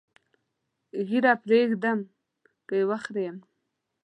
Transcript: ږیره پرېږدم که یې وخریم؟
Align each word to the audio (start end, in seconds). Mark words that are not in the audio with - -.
ږیره 1.07 1.33
پرېږدم 1.43 1.99
که 2.67 2.75
یې 2.79 2.85
وخریم؟ 2.89 3.37